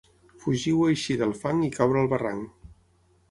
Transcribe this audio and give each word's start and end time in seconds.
Fugir 0.43 0.71
o 0.77 0.79
eixir 0.93 1.17
del 1.19 1.35
fang 1.41 1.61
i 1.67 1.71
caure 1.77 2.01
al 2.05 2.11
barranc. 2.15 2.67